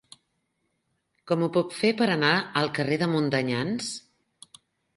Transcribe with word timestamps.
Com 1.31 1.43
ho 1.43 1.49
puc 1.59 1.75
fer 1.81 1.93
per 2.01 2.09
anar 2.15 2.33
al 2.63 2.73
carrer 2.81 2.99
de 3.05 3.11
Montanyans? 3.15 3.95